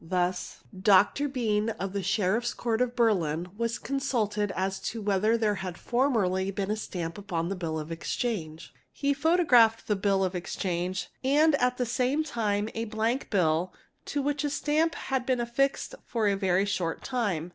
[0.03, 1.27] Thus Dr.
[1.27, 6.49] Bein, of the Sheriff's Court of Berlin, was consulted as to whether jhere had formerly
[6.49, 11.53] been a stamp upon a bill of exchange; he photographed he bill of exchange and
[11.61, 13.75] at the same time a blank bill
[14.05, 17.49] to which a stamp lad been affixed for a very short time.